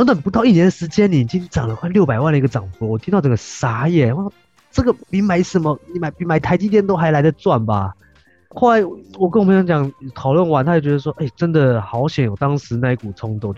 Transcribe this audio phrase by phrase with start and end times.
[0.00, 4.16] 短短不到一年的时间，你已经涨了快六百万的一个涨幅，我听到整个傻眼。
[4.16, 4.32] 哇，
[4.70, 7.94] 这个比买什么，你买比买台积电都还来得赚吧？
[8.48, 13.54] 后来我跟我朋友讲，讨论完，他就觉得说，哎、真的好险，有当时那一股冲动。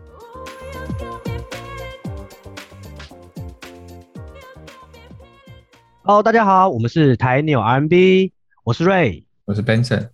[6.03, 8.33] Hello，大家好，我们是台纽 RMB，
[8.65, 10.09] 我是 Ray，我是 Benson。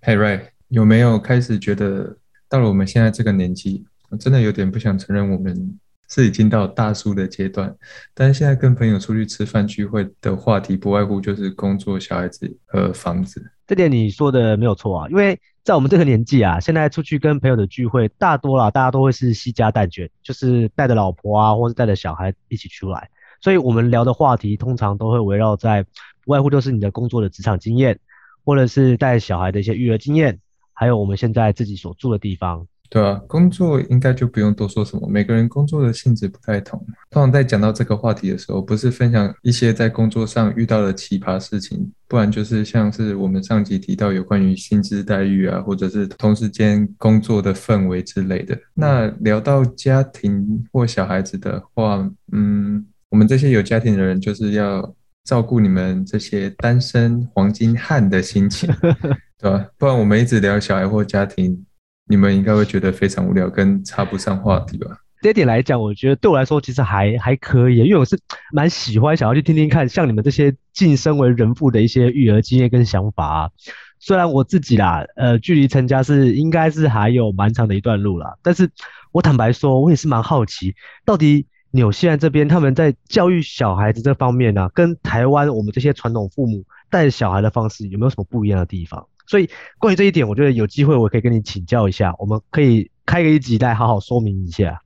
[0.00, 2.16] Hey Ray，有没有开始觉得
[2.48, 3.84] 到了我们现在这个年纪，
[4.18, 7.74] 真的有点不想承认我们是已经到大叔的阶段？
[8.14, 13.44] 但是现在跟朋友出去吃饭聚会的话题，不外乎就是工作、小孩子和房子。
[13.66, 23.10] 这点你说的没有错啊，因为在我们这个年纪啊，现在出去跟朋友的聚会，大多啦，大家都会是携家带眷，就是带着老婆啊，或是带着小孩一起出来，
[23.40, 25.82] 所以我们聊的话题通常都会围绕在，
[26.24, 27.98] 不外乎就是你的工作的职场经验，
[28.44, 30.38] 或者是带小孩的一些育儿经验，
[30.72, 32.68] 还有我们现在自己所住的地方。
[32.88, 35.08] 对啊，工作应该就不用多说什么。
[35.08, 36.78] 每个人工作的性质不太同。
[37.10, 48.56] 通常在讲到这个话题的时候，不是分享一些在工作上遇到的奇葩事情，不然就是像是我们上集提到有关于薪资待遇啊，或者是同事间工作的氛围之类的。
[48.74, 54.94] 那聊到家庭或小孩子的话，嗯，我们这些有家庭的人就是要
[55.24, 58.72] 照顾你们这些单身黄金汉的心情，
[59.38, 59.66] 对吧？
[59.76, 61.66] 不然我们一直聊小孩或家庭。
[62.08, 64.98] 你们应该会觉得非常无聊，跟插不上话题吧？
[65.22, 68.18] 这一点来讲，我觉得对我来说其实还还可以，因为我是
[68.52, 73.50] 蛮喜欢想要去听听看，像你们这些晋升为人父的一些育儿经验跟想法啊。
[73.98, 78.70] 虽然我自己啦，呃，距离成家是应该是还有蛮长的一段路啦，但是
[79.10, 89.08] 我坦白说，我也是蛮好奇，到底纽西兰这边他们在教育小孩子这方面呢、跟台湾我们这些传统父母带小孩的方式有没有什么不一样的地方？
[89.26, 94.80] 所以关于这一点，我觉得有机会我可以跟你请教一下，我们可以开个一集来好好说明一下。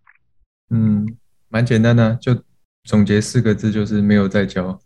[0.70, 1.06] 嗯，
[1.48, 2.36] 蛮简单的，就
[2.84, 4.78] 总结四个字，就是没有在教，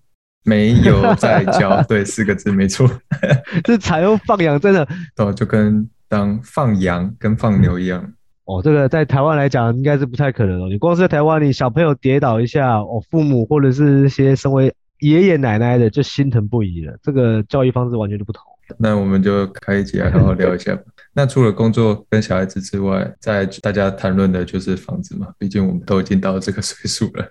[0.44, 2.88] 没有在教， 对，四个字没错。
[3.65, 8.12] 这采用放养真的，哦，就跟当放羊跟放牛一样。
[8.47, 10.69] 哦，这个在台湾来讲应该是不太可能哦。
[10.69, 16.94] 你光是在台湾，你小朋友跌倒一下，哦，父母或者是一些身为爷爷奶奶的就心疼不已了。
[17.03, 18.42] 这个教育方式完全就不同。
[18.78, 20.78] 那我们就开一集来好好聊一下。
[21.12, 27.28] 那除了工作跟小孩子之外，在大家谈论的就是房子嘛，毕竟我们都已经到了这个岁数了。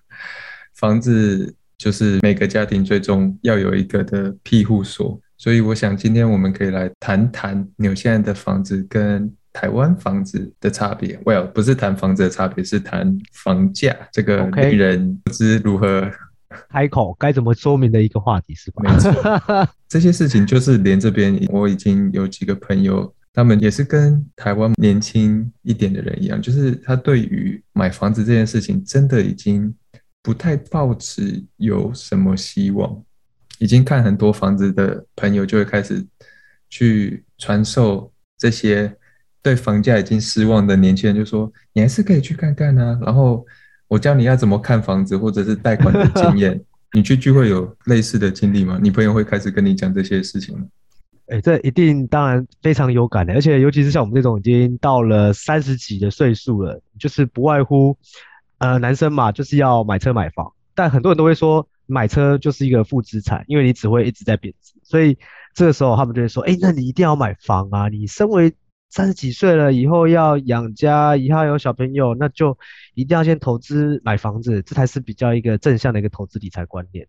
[0.76, 11.20] 房子就是每个家庭最终要有一个的庇护所，所以我想今天我们可以来谈谈纽西兰的房子跟台湾房子的差别。
[11.26, 16.10] Well，不是谈房子的差别，是谈房价这个令人不知如何。
[16.70, 18.84] 开口该怎么说明的一个话题是吧？
[18.84, 29.74] 没错，这些事情就是连这边我已经有几个朋友，他们也是跟台湾年轻一点的人一样，就是他对于买房子这件事情真的已经
[30.22, 33.04] 不太抱持有什么希望，
[33.60, 36.06] 已经看很多房子的朋友就会开始
[36.70, 38.96] 去传授这些
[39.42, 43.46] 对房价已经失望的年轻人，就说你还是可以去看看啊，然后。
[43.94, 46.60] 我教你要怎么看房子，或者是贷款的经验。
[46.94, 48.80] 你去聚会有类似的经历吗？
[48.82, 50.66] 你朋友会开始跟你讲这些事情吗？
[51.28, 57.96] 哎、欸，这一定当然非常有感的，而且尤其是像我们这种已经到了三十几的岁数了，就是不外乎
[58.58, 60.52] 呃男生嘛，就是要买车买房。
[60.74, 64.74] 但很多人都会说买车就是一个负资产，因为你只会一直在贬值。
[64.82, 65.16] 所以
[65.54, 67.90] 这个时候他们就会说，哎、欸，那你一定要买房啊！
[67.90, 68.54] 你身为
[68.94, 72.56] 三十几岁了，以后要养家，以后有小朋友，那就
[72.94, 77.08] 一定要先投资买房子，这才是比较一个正向的一个投资理财观念。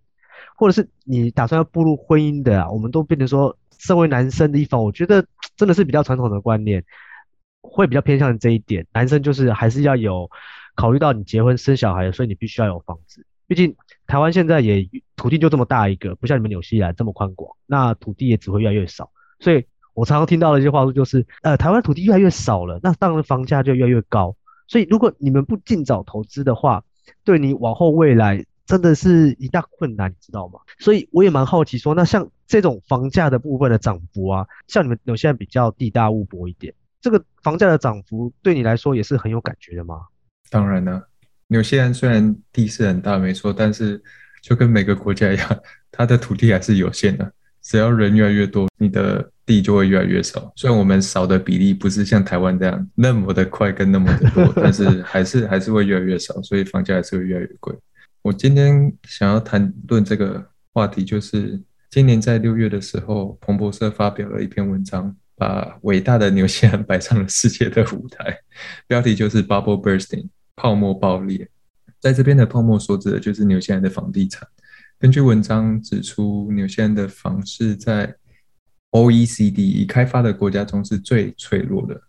[0.56, 5.26] 或者是你打算要步入婚姻的啊，我们都变成说，身为男生的一方，我觉得
[5.58, 6.82] 真的是比较传统的观念，
[7.60, 8.86] 会比较偏向这一点。
[8.94, 10.30] 男生就是还是要有
[10.76, 13.26] 考虑到你结婚生小孩，所以你必须要有房子。
[13.46, 19.66] 毕竟台湾现在也土地就这么大一个，不像你们纽西兰这么宽广，那土地也只会越来越少，所以。
[19.94, 24.36] 我常常听到的一些话术就是，呃，台湾土地越来越少了，那当然房价就越来越高。
[24.66, 26.84] 所以如果你们不尽早投资的话，
[27.22, 30.58] 对你往后未来真的是一大困难，你知道吗？
[30.78, 40.00] 所以我也蛮好奇说，那像这种房价的部分的涨幅啊，像你们纽西兰比较地大物博一点，这个房价的涨幅对你来说也是很有感觉的吗？
[40.50, 41.06] 当然了，
[41.48, 44.02] 纽西兰虽然地势很大没错，但是
[44.42, 45.60] 就跟每个国家一样，
[45.92, 47.30] 它的土地还是有限的。
[47.60, 50.52] 只要人越来越多，你的地就会越来越少。
[50.56, 57.74] 虽然我们少的比例不是像台湾这样那么的快跟那么的多， 但是还是还是会越来越少，所以房价还是会越来越贵。
[58.22, 61.60] 我今天想要谈论这个话题，就是
[61.90, 68.38] 今年在六月的时候，彭博社发表了一篇文章，把伟大的纽西兰摆上了世界的舞台，
[68.86, 71.48] 标题就是 Bubble Bursting，泡沫爆裂。
[72.00, 74.46] 在这边的泡沫所指的就是纽西兰的房地产。
[74.98, 78.14] 根据文章指出，纽西兰的房市在
[78.94, 82.00] OECD 已开发的国家中是最脆弱的。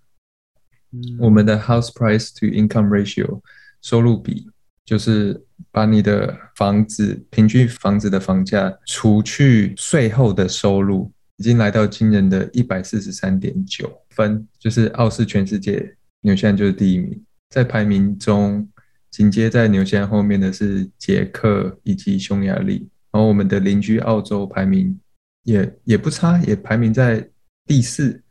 [0.92, 3.42] 嗯，我们的 House Price to Income Ratio
[3.82, 4.48] 收入比，
[4.86, 17.20] 就是把你的房子平均房子的房价除去税后的收入，已经来到惊人的一百四十三点九分，就是傲视全世界，纽西兰就是第一名。
[17.50, 18.68] 在排名中，
[19.10, 25.00] 紧接在纽西兰后面的是捷克以及匈牙利，然后我们的邻居澳洲排名
[25.46, 27.28] 也也不差，也排名在
[27.66, 28.22] 第四，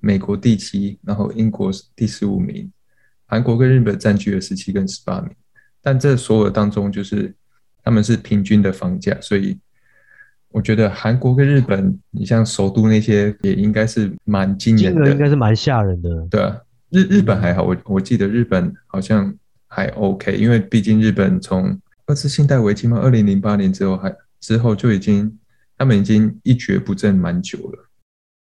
[0.00, 2.70] 美国第七，然后英国第十五名，
[3.26, 5.30] 韩国跟日本占据了十七跟十八名。
[5.80, 7.34] 但这所有当中，就是
[7.82, 9.58] 他们是平均的房价，所以
[10.50, 16.26] 我觉得韩国跟日本，你像首都那些，也应该是蛮惊人的，应该是蛮吓人的。
[16.30, 16.60] 对啊，
[16.90, 19.32] 日日本还好，我我记得日本好像
[19.66, 25.38] 还 OK，因为毕竟日本从二次信贷危机嘛，二零零八年之后还之后就已经
[25.76, 27.88] 他们已经一蹶不振蛮久了。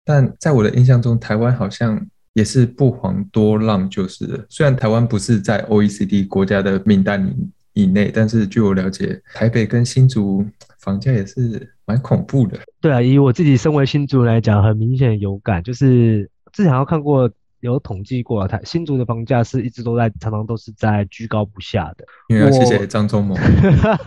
[0.04, 2.06] 但在我的印象中，台湾好像。
[2.36, 4.46] 也是不遑多让，就是了。
[4.50, 7.26] 虽然台湾不是在 OECD 国家的名单
[7.72, 10.46] 以以内，但是据我了解，台北跟新竹
[10.80, 12.60] 房价也是蛮恐怖的。
[12.82, 22.06] 对啊，以我自己身为新竹来讲，很明显有感，就是之前要看过有统计过，台新竹的房价是一直都在，常常都是在居高不下的。
[22.30, 23.36] 因为要谢谢张忠谋，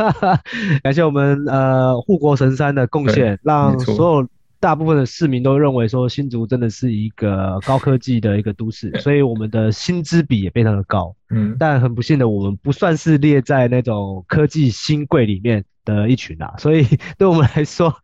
[0.82, 4.28] 感谢我们呃护国神山的贡献，让所有。
[4.60, 11.14] 大部分的市民都认为说新竹真的是一个高科技的一个都市，所以我们的薪资比也非常的高。
[11.30, 16.84] 嗯，但很不幸的，我们不算是列在那种科技新贵里面的一群啊，所以
[17.16, 17.94] 对我们来说，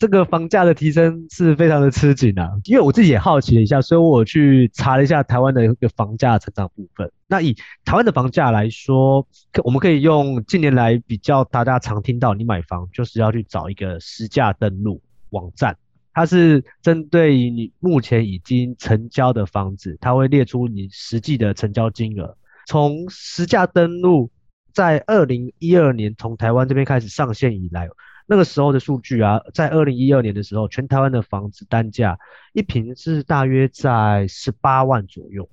[0.00, 2.50] 这个房价的提升是非常的吃紧啊。
[2.64, 7.08] 因为我自己也好奇了一下，所以我去查了一下台湾的一个房价成长部分。
[7.28, 7.54] 那以
[7.84, 9.24] 台湾的房价来说，
[9.62, 15.00] 我们可以用近年来比较大家常听到，你买房就是要去找一个实价登录
[15.30, 15.76] 网站。
[16.12, 22.36] 它是针对于你目前已经成交的房子，它会列出你实际的成交金额。
[22.66, 24.28] 从实价登录
[24.72, 27.88] 在二零一二年从台湾这边开始上线以来，
[28.26, 32.18] 那个时候的数据啊，在二零一二年的时候，全台湾的房子单价
[32.52, 35.48] 一平是大约在十八万左右。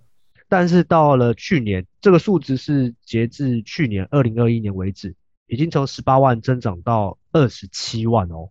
[0.47, 5.15] 但是到了去年，这个数值是截至去年二零二一年为止，
[5.47, 8.49] 已经从十八万增长到二十七万哦。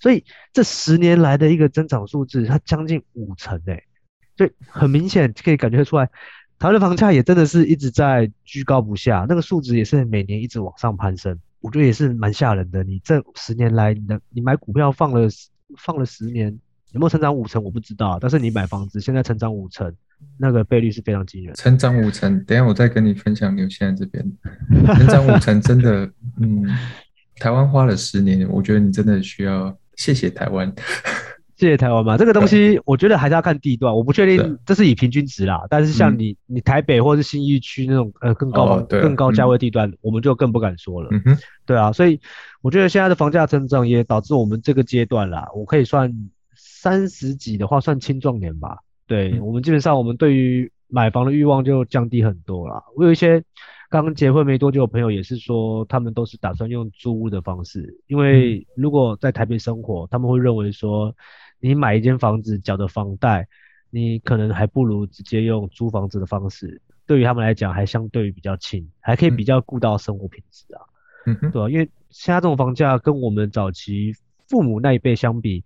[0.00, 3.84] 所以这十年来的一个增长数字，它将近五成诶，
[4.36, 6.08] 所以很明显可以感觉出来，
[6.62, 12.84] 台湾的房价也真的是一直在居高不下，那个数值也是每年一直往上攀升，我觉得也是蛮吓人的。
[12.84, 15.28] 你这十年来，你的你买股票放了
[15.76, 16.56] 放了十年，
[16.92, 19.92] 有没有成长五成我不知道，但是你买房子现在成长五成，
[20.38, 21.52] 那个倍率是非常惊人。
[21.56, 24.24] 成长五成，等一下我再跟你分享你现在这边
[24.86, 26.64] 成长五成真的， 嗯，
[27.38, 29.76] 台湾花了十年，我觉得你真的需要。
[29.96, 30.72] 谢谢台湾，
[31.62, 32.18] 谢谢台湾嘛。
[32.18, 35.64] 这个东西我觉得还是要看地段，我不确定这是以平均值啦。
[35.70, 41.08] 但是像你，你台北或是新义区那种呃更高、哦、更高价位地段，我们就更不敢说了。
[41.12, 42.20] 嗯哼，对啊，所以
[42.62, 46.12] 我觉得现在的房价增长也导致我们这个阶段啦，我可以算
[46.56, 48.78] 三十几的话算青壮年吧。
[49.06, 52.82] 对，我们基本上我们对于买房的欲望就降低很多啦。
[52.96, 53.44] 我有一些。
[53.88, 61.14] 刚结婚没多久的朋友也是说，他们都是打算用租屋的方式，因为如果在台北生活，他们会认为说，
[61.62, 63.46] 你买一间房子缴的房贷，
[63.88, 70.82] 你可能还不如直接用租房子的方式，对于他们来讲还相对于比较轻，还可以比较顾到生活品质啊，
[71.52, 74.12] 对啊，因为现在这种房价跟我们早期
[74.48, 75.64] 父母那一辈相比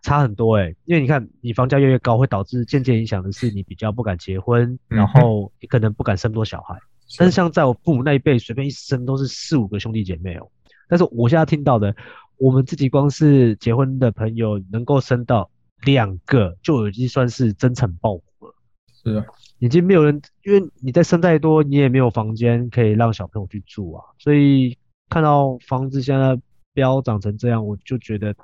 [0.00, 6.78] 差很多诶，因为你看你房价越越高，会导致渐渐影响的是你比较不敢结婚，然后你可能不敢生多小孩。
[7.18, 10.48] 但是像在我父母那一辈，随便一生都是四五个兄弟姐妹哦。
[10.88, 11.94] 但是我现在听到的，
[12.42, 15.48] 我们自己光是结婚的朋友能够生到
[15.84, 18.54] 两个，就已经算是增产报国了。
[19.04, 19.24] 是啊，
[19.60, 24.02] 已经没有人，因为你再生再多，你也没有房间可以让小朋友去住啊。
[24.18, 24.76] 所以
[25.08, 26.36] 看到房子现在
[26.74, 28.34] 飙涨成这样，我就觉得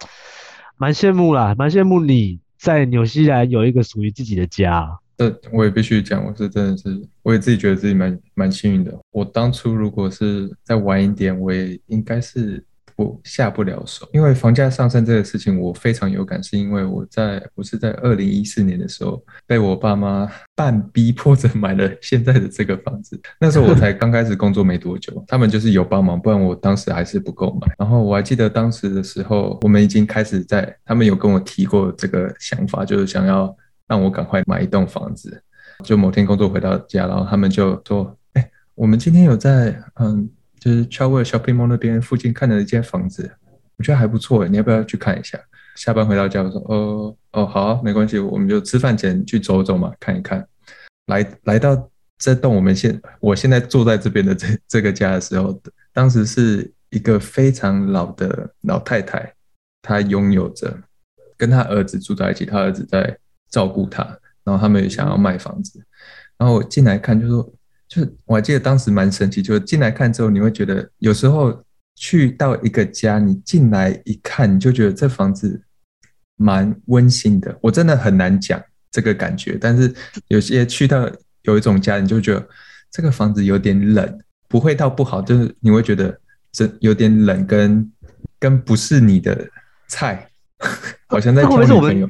[0.76, 4.96] 蛮羡慕啦，蛮羡慕你在纽西兰有一个属于自己的家。
[5.16, 8.96] 这我也必须讲，我是真的是，我也自己觉得自己蛮蛮幸运的。
[9.10, 12.64] 我当初如果是再晚一点，我也应该是
[12.98, 14.08] 不下不了手。
[14.12, 23.20] 因为房价上升这个事情，我非常有感，是因为我在我是在二零一四年的时候被我爸妈半逼迫着买了现在的这个房子。
[23.38, 27.72] 那时候我才 刚开始工作没多久，他们就是有帮忙，不然我当时还是不够买。
[27.78, 33.56] 然后我还记得当时的时候，我们已经开始在，他们有跟我提过这个想法，就是想要。
[33.88, 35.42] 让我赶快买一栋房子。
[35.82, 40.28] 就某天工作回到家，然后他们就说：“哎，我们今天有在嗯，
[40.60, 43.30] 就是 Chatsworth Shopping Mall 那边附近看的一间房子，
[43.76, 45.38] 我觉得还不错，你要不要去看一下？
[45.76, 50.44] 下班回到家，我说哦哦好啊，没关系，我们就吃饭前去走走嘛，看一看。
[51.06, 51.88] 来来到
[52.18, 55.58] 这栋我们现我现在坐在这边的这这个家的时候，
[55.92, 59.32] 当时是一个非常老的老太太，
[59.82, 60.76] 她拥有着
[61.36, 63.16] 跟她儿子住在一起，她儿子在
[63.48, 64.02] 照顾她，
[64.42, 65.80] 然后他们也想要卖房子，
[66.36, 67.52] 然后我进来看就说，
[67.88, 71.64] 就是我还记得当时蛮神奇，就是进来看之后，你会觉得有时候
[71.94, 75.62] 去到一个家，你进来一看，你就觉得这房子。
[76.40, 79.58] 蛮温馨的，我真的很难讲这个感觉。
[79.60, 79.92] 但是
[80.28, 81.10] 有些去到
[81.42, 82.48] 有一种家，你就觉得
[82.92, 86.16] 这个房子有点冷，不会到不好，就是你会觉得
[86.52, 87.58] 这有点冷跟，
[88.38, 89.48] 跟跟不是你的
[89.88, 90.30] 菜，
[91.10, 92.06] 好像在挑女朋友。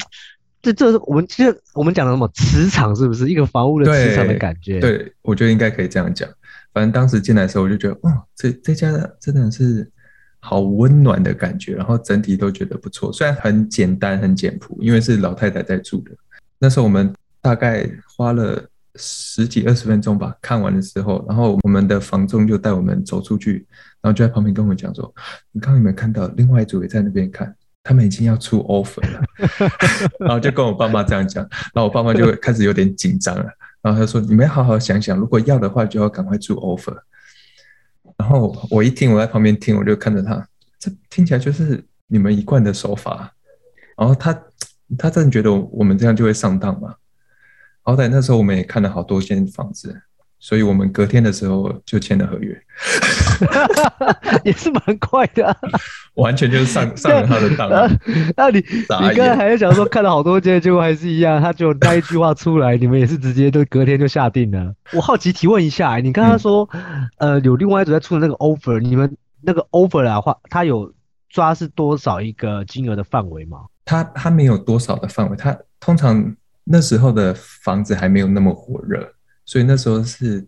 [0.63, 4.81] 这这是我们其实我们讲的什么磁场，是不是一个房屋的磁场的感觉？
[4.81, 6.29] 对，对，我觉得应该可以这样讲。
[6.73, 9.91] 反正当时进来的时候，我就觉得，哦，这这家真的是。
[10.41, 13.13] 好温暖的感觉，然后整体都觉得不错。
[13.13, 16.13] 虽然很简单、很简朴，因为是老太太在住的。
[16.61, 17.13] 那时候我们
[17.43, 23.67] 大概花了十几二十分钟吧，看完的时候，然后我们的房仲就带我们走出去，
[24.01, 25.13] 然后就在旁边跟我们讲说
[25.51, 27.53] ：“你刚刚有没有看到另外一组也在那边看？
[27.89, 29.23] 他们已经要出 offer 了。
[30.21, 31.43] ”然后就跟我爸妈这样讲，
[31.73, 33.47] 然后我爸妈就开始有点紧张了。
[33.81, 36.95] 然后他说：“你们好好想想，如果要的话，就要赶快出 offer。”
[38.19, 40.47] 然后我一听，我在旁边听，我就看着他，
[40.79, 43.33] 这听起来就是你们一贯的手法。
[43.97, 44.39] 然后他
[44.99, 46.95] 他真的觉得我们这样就会上当吗？
[47.83, 50.03] 好歹那时候我们也看了好多间房子，
[50.41, 52.57] 所以我们隔天的时候就签了合约，
[54.45, 55.57] 也是蛮快的啊，
[56.15, 57.69] 完全就是上上了他的当。
[58.37, 64.73] 那你你刚才还在想说看了好多间，结果还是一样，他就那一句话出来，你们也是直接就隔天就下定了。
[64.93, 66.69] 我好奇提问一下，你刚刚说，
[67.19, 70.93] 嗯、呃，有另外一组在出的那个 offer，你们那个 offer 的话，他有
[71.29, 73.59] 抓是多少一个金额的范围吗？
[73.85, 79.05] 他他没有多少的范围，他通常那时候的房子还没有那么火热。
[79.49, 80.47] 所以那时候是，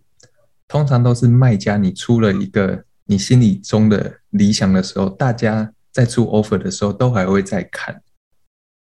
[0.67, 7.99] 通常都是卖家，你出了一个你心里中的理想的时候，大家在出 offer 的时候都还会再看，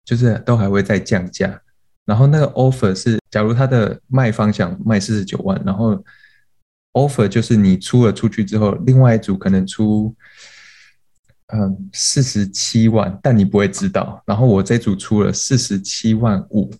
[0.05, 1.61] 就是都还会再降价。
[2.05, 6.01] 然后那个 offer 是，假如他的卖方想卖四十九万，然后
[6.93, 10.15] offer 就是你出了出去之后，另外一组可能出
[11.47, 14.23] 嗯四十七万，但你不会知道。
[14.25, 16.73] 然后我这组出了四十七万五。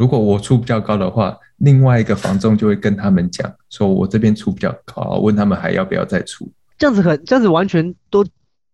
[0.00, 6.50] 如果我出比较高的话，另外一个房仲就会跟他们讲，说我这边出比较高，问他们还要不要再出。
[6.78, 8.24] 这样子很，这样子完全都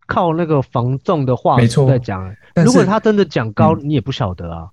[0.07, 2.33] 靠那个房仲的话没错在讲。
[2.65, 4.69] 如果他真的讲高，嗯，你也不晓得啊。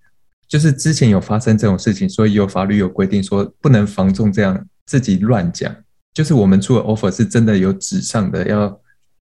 [0.47, 5.75] 就是之前有发生这种事情，所以有法律有规定说不能房仲这样自己乱讲。
[6.13, 8.79] 就是我们出的 offer 是真的有纸上的，要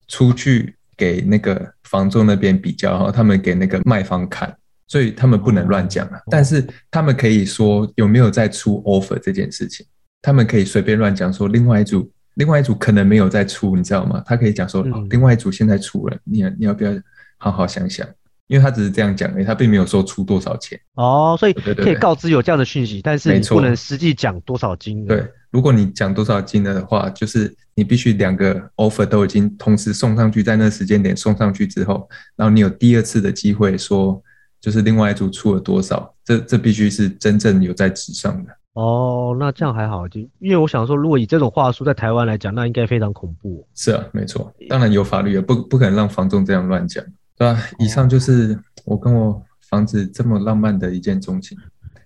[0.08, 4.56] 出去给那个房仲那边比较，然后他们给那个卖方看。
[4.88, 9.86] 所以他们不能乱讲啊，但是他们可以说有没有在出 offer 这件事情，
[10.22, 14.24] 他们可以随便乱讲说另外一组，另外一组可能没有在出，你知道吗？
[14.26, 16.92] 他可以讲说另外一组现在出了，你你要不要
[17.38, 18.08] 好好想想？
[18.48, 20.80] 因为他只是这样讲而已，他并没有说出多少钱。
[20.94, 25.08] 哦，所以可以告知有这样的讯息，但是你不能实际讲多少金额。
[25.08, 34.24] 对，如果你讲多少金额的话，就是你必须两个 offer 都已经同时送上去，在那时间点送上去之后，然后你有第二次的机会说。
[34.68, 39.34] 就是另外一组出了多少，这这必须是真正有在纸上的哦。
[39.40, 43.66] 那这样还好，就因为我想说，如果以这种话术在台湾来讲，那应该非常恐怖。
[43.76, 47.02] 是啊，没错，当然有法律啊，不不可能让房仲这样乱讲，
[47.38, 47.58] 对吧？
[47.80, 51.58] 以上就是我跟我房子这么浪漫的一见钟情。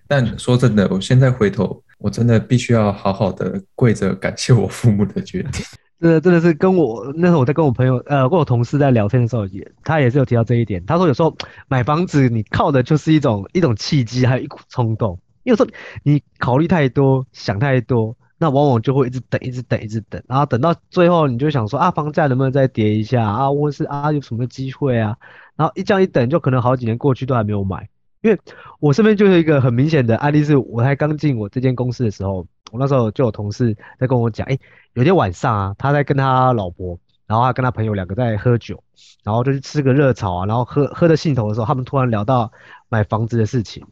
[0.06, 5.64] 但说真的，我现在回头，我真的必须要好好的跪着感谢我父母的决定。
[6.02, 10.84] 这真的是跟我那时候我在跟我朋友呃跟我同事在聊天的时候也，他也是有提到这一点。
[10.84, 11.32] 他说有时候
[11.68, 15.16] 买房子你靠的就是一种一种契机，还有一股冲动。
[15.44, 15.70] 因为有时候
[16.02, 25.16] 你考虑太多，想太多，那往往就会一直等，一直等，一直等，然后等到最后你就想说啊，房价能不能再跌一下啊，或是啊有什么机会啊？
[25.54, 27.88] 然后一这样一等，就可能好几年过去都还没有买。
[28.22, 28.38] 因为
[28.78, 34.56] 我身边就是一个很明显的案例，是我才刚进我这间公司的时候，我那时候就有同事在跟我讲，哎，
[34.94, 38.82] 有天晚上啊，他在跟他老婆，然后他跟他朋友两个在喝酒，
[39.24, 42.52] 然后就去吃个热炒啊，然后喝喝的兴头的时候，他们突然聊到
[42.88, 43.84] 买房子的事情，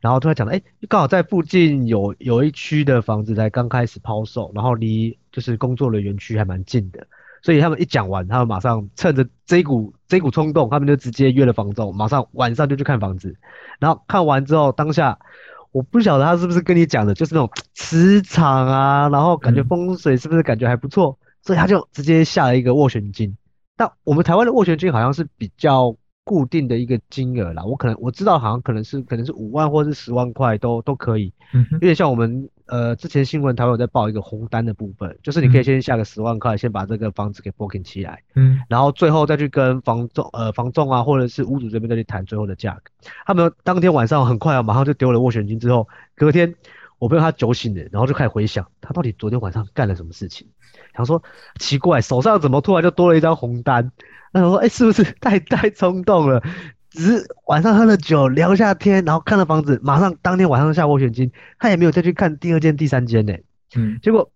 [0.00, 7.06] 然后突然讲，哎，刚好在附近有有一区的房子才刚开始抛售，然后离就是工作的园区还蛮近的。
[7.46, 13.36] 所以他们一讲完，他们马上趁着这一股这一股冲动，他们就直接约了房仲，马上晚上就去看房子。
[13.78, 15.16] 然后看完之后，当下
[15.70, 23.36] 我不晓得他是不是跟你讲的，就是那种磁场啊，然后感觉风水是不是感觉还不错，嗯、所以他就直接下了一个斡旋金。
[23.76, 42.90] 但我们台湾的斡旋金好像是比较固定的一个金额啦，我可能我知道好像可能是可能是五万或是十万块都都可以，嗯，有点像我们呃之前新闻台湾有在报一个红单的部分，就是你可以先下个十万块，先把这个房子给 booking 起来，嗯，然后最后再去跟房仲呃房仲啊或者是屋主这边再去谈最后的价格。
[43.24, 46.54] 他们当天晚上很快啊，马上就丢了斡旋金之后，隔天
[46.98, 50.46] 我朋友他酒醒了，然后就开始回想他到底昨天晚上干了什么事情，
[50.96, 51.22] 想说
[51.58, 53.92] 奇怪手上怎么突然就多了一张红单。
[54.32, 56.42] 他说：“哎、欸，是不是 太太冲动了？
[56.96, 63.34] 只是晚上喝了酒，聊一下天，然后看了房子，马上当天晚上下斡旋金，他也没有再去看第二间、第三间呢。
[63.76, 64.32] 嗯，结果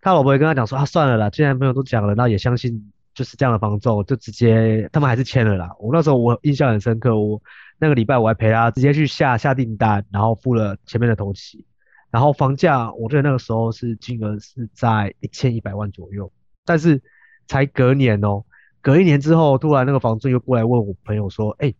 [0.00, 5.72] 他老婆也跟他讲说：啊，算了啦，既然朋友都讲了，那也相信就是这样的房仲，就直接他们还是签了啦。
[5.80, 7.42] 我那时候我印象很深刻，我
[7.80, 11.64] 那个礼拜我还陪他直接去下下订单，然后付了前面的头期，
[12.12, 16.30] 然后房价我觉得那个时候是金额是在一千一百万左右，
[16.64, 17.02] 但是
[17.48, 18.44] 才隔年哦。”
[18.80, 21.76] 隔一年之后，突然那个房仲又过来问我朋友说：“哎、欸，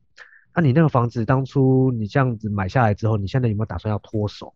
[0.58, 4.52] 那、啊、你那个房子当初你这样子买下来之后，你现在有没有打算要脱手？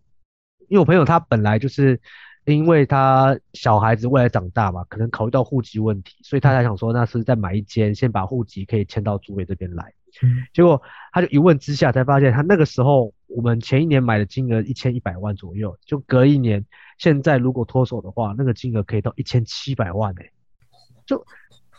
[0.67, 2.01] 因为我朋友他本来就是
[2.45, 9.95] 因为他小孩子未来长大嘛，可能考虑到户籍问题，所以他才想说那是再买一间，先把户籍可以迁到竹北这边来。
[10.25, 10.83] 嗯、结果
[11.13, 16.67] 他就一问之下才发现，他那个时候我们前一年买的金额一千一百万左右，就隔一年，
[16.99, 20.33] 现在如果脱手的话，那个金额可以到一千七百万哎、欸，
[21.07, 21.25] 就。”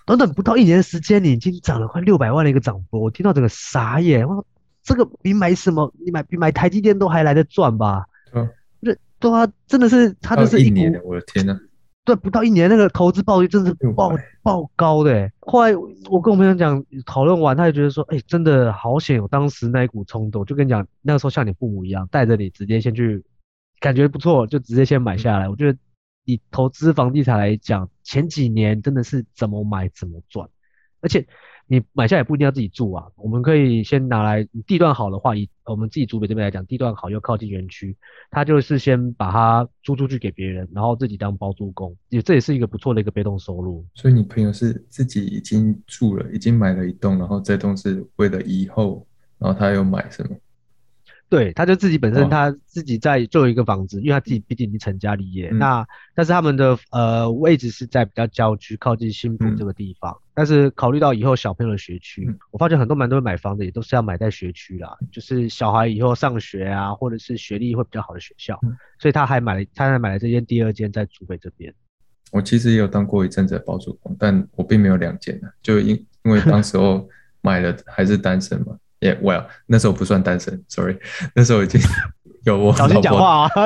[0.05, 4.27] 短短不到一年的时间，你已经涨了快六百万的一个涨幅，我听到整个傻眼。
[4.27, 4.45] 我说
[4.83, 8.05] 这个比买什么，你买比买台积电都还来得赚吧？
[8.33, 8.49] 嗯，
[8.81, 11.57] 对对啊，真的是他就是一年，我的天呐，
[12.03, 15.31] 对，不到一年那个投资暴率真的是爆爆高的。
[15.39, 23.23] 后来我跟我朋友讲讨论完，他就觉得说，哎、欸，真的好险有当时那一股冲动，就跟你讲那个时候像你父母一样，带着你直接先去，
[23.79, 25.47] 感觉不错就直接先买下来。
[25.47, 25.77] 嗯、我觉得。
[26.25, 30.49] 以投资房地产来讲，前几年真的是怎么买怎么赚，
[31.01, 31.25] 而且
[31.67, 33.07] 你买下也不一定要自己住啊。
[33.15, 37.95] 我们可以先拿来地段好的话，以我们自己竹北这边来讲，地段好又靠近园区，
[38.29, 43.85] 他就是先把它租出去给别人，然后自己当包租公，也这也是一个不错的一个被动收入。
[43.93, 49.07] 所以你朋友是自己已经住了，已经买了一栋，然后这栋是为了以后，
[49.39, 50.35] 然后他又买什么？
[51.33, 55.49] 对，他就自己本身他自己在做一个房子，哦、因为他自己毕竟已经成家立业。
[55.49, 60.11] 嗯、那但是他们的呃位置是在比较郊区，靠近新浦这个地方。
[60.11, 68.59] 嗯、但是考虑到以后小朋友的学区，嗯、我发现很多蛮多人买房子也都是要买在学区啦，就是小孩以后上学啊，或者是学历会比较好的学校。
[68.61, 71.73] 嗯、所以他还买了，他还买了这间第二间在竹北这边。
[72.31, 77.09] 我其实也有当过一阵子的包租公，但我并没有两间，就因因为当时候
[77.41, 78.77] 买了还是单身嘛。
[79.03, 80.97] 也 well，那时候不算单身，sorry，
[81.35, 81.79] 那时候已经
[82.45, 83.01] 有我老婆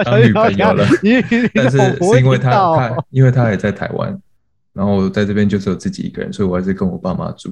[0.04, 0.86] 当女朋友了。
[1.54, 4.20] 但是是因为他他因为他也在台湾，
[4.74, 7.50] 然后我在这边就只有自己一个人，所以我还是跟我爸妈住。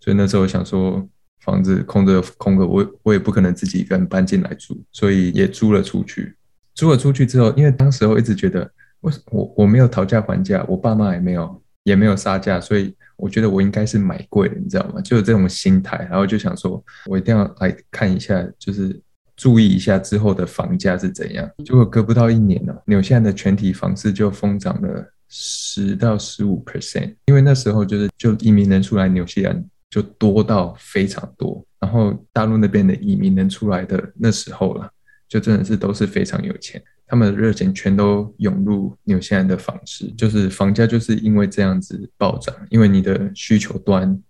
[0.00, 1.06] 所以那时候想说
[1.40, 6.34] 房子空着空着，我我也不可能自己一个人搬进来住，所以也租了出去。
[6.74, 8.70] 租了出去之后，因为当时候一直觉得
[9.00, 12.94] 我我我没有讨价还价，我爸妈也没有也没有杀价，所以。
[13.18, 15.00] 我觉得我应该是买贵了，你知道吗？
[15.00, 19.00] 就有这种心态，然后就想说，我一定要来看一下，就是
[19.34, 21.50] 注意一下之后的房价是怎样。
[21.64, 34.90] 结果隔不到一年了，纽西兰的全体房市就疯涨了十到十五 percent，因为那时候就是就移民人出来纽西兰就多到非常多，然后大陆那边的移民能出来的那时候了，
[35.26, 36.82] 就真的是都是非常有钱。
[37.06, 44.20] 他们的热钱全都涌入纽西兰的房市，就是房价就是因为这样子暴涨，因为你的需求端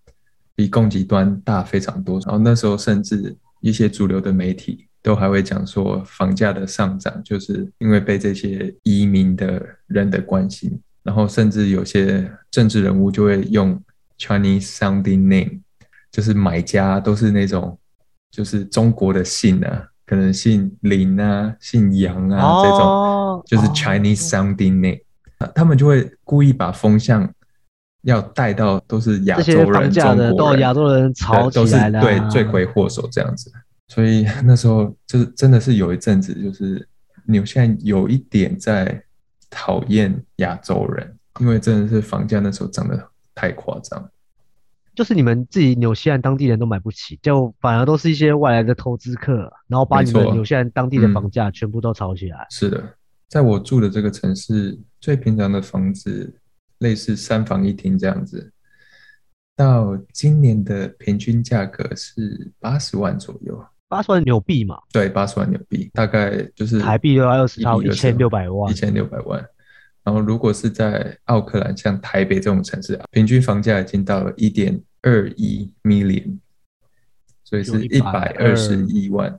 [0.55, 2.21] 比供给端大非常多。
[2.21, 10.79] 然后那时候甚至一些主流的媒体都还会讲说，房价的上涨就是因为被这些移民的人的关心。
[11.03, 13.81] 然后甚至有些政治人物就会用
[14.19, 15.61] Chinese sounding name，
[16.11, 17.79] 就是买家都是那种
[18.31, 19.89] 就是中国的姓啊。
[20.07, 25.01] 可能姓林啊，姓杨啊，哦、这种就是 Chinese sounding name，、
[25.41, 27.29] 哦、他们就会故意把风向
[28.03, 33.51] 要带到都是亚洲人、中国人，都亚洲人炒起来对，罪魁祸首这样子。
[33.89, 36.89] 所以那时候就是真的是有一阵子，就是
[37.27, 39.03] 纽西兰有一点在
[39.51, 44.09] 讨厌亚洲人，因为真的是房价那时候涨得太夸张。
[44.97, 52.39] 就是你们自己纽西兰当地人都买不起，就反而都是一些外来的投资客，然后把你们纽西兰当地的房价全部都炒起来。
[52.39, 52.51] 嗯。
[52.51, 52.83] 是的，
[53.29, 56.35] 在我住的这个城市，最平常的房子
[56.79, 58.51] 类似三房一厅这样子，
[59.55, 63.63] 到今年的平均价格是八十万左右。
[63.89, 64.79] 八十万纽币嘛？
[64.93, 69.45] 对，八十万纽币，大概就是台币的话，二十套一千六百万，一千六百万。
[70.03, 76.37] 然后如果是在奥克兰，像台北这种城市，平均房价已经到了一点二一 million，
[77.45, 79.31] 所以是一百二十一万，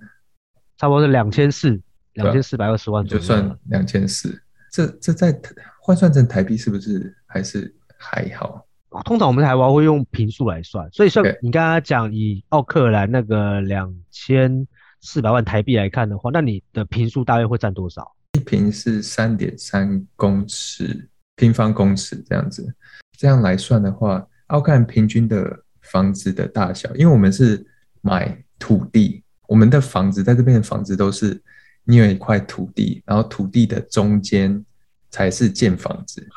[0.77, 1.77] 差不多是两千四，
[2.13, 4.41] 两千四百二十万就算两千四。
[4.71, 5.38] 这这在
[5.82, 8.65] 换算成台币是不是还是还好？
[9.03, 14.65] 通常我们台湾会用平数来算，所以像你刚刚讲以奥克兰那个两千
[15.01, 18.15] 四百万台币来看的话，那你的平数大约会占多少？
[18.38, 22.73] 一坪是三点三公尺平方公尺这样子，
[23.17, 27.65] 这样来算的话，奥克兰平均的房子的大小，因为我们是
[28.01, 31.41] 买土地，我们的房子在这边的房子都是
[31.83, 34.65] 你有一块土地，然后土地的中间
[35.10, 36.27] 才是建房子，